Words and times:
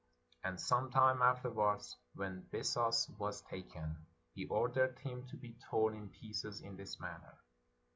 And 0.43 0.59
some 0.59 0.89
time 0.89 1.21
afterwards, 1.21 1.95
when 2.15 2.47
Bessus 2.51 3.07
was 3.19 3.43
taken, 3.43 3.97
he 4.33 4.47
ordered 4.47 4.97
him 4.97 5.27
to 5.27 5.37
be 5.37 5.55
torn 5.69 5.93
in 5.93 6.09
pieces 6.09 6.59
in 6.61 6.75
this 6.75 6.99
manner. 6.99 7.37